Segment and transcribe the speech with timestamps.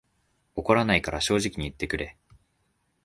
[0.55, 2.17] 怒らないから正直に言ってくれ